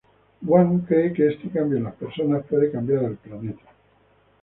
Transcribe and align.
Wang 0.47 0.79
cree 0.87 1.13
que 1.13 1.27
este 1.27 1.51
cambio 1.51 1.77
en 1.77 1.83
las 1.83 1.93
personas 1.93 2.43
puede 2.47 2.71
cambiar 2.71 3.03
el 3.03 3.17
planeta. 3.17 3.61